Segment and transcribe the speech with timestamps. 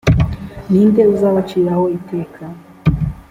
[0.71, 2.43] ni nde uzabaciraho iteka